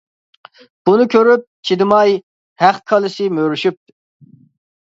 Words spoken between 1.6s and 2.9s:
چىدىماي، ھەق